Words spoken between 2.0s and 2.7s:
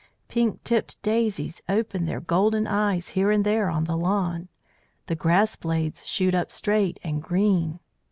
their golden